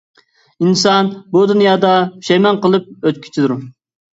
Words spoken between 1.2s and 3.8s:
بۇ دۇنيادا پۇشايمان قىلىپ ئۆتكۈچىدۇر.